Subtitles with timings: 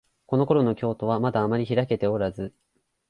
[0.25, 2.55] このころの京都は、まだあまりひらけておらず、